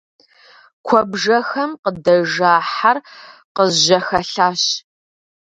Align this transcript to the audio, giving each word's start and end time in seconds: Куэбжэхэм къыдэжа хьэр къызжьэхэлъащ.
Куэбжэхэм 0.85 1.71
къыдэжа 1.83 2.53
хьэр 2.71 2.97
къызжьэхэлъащ. 3.55 4.63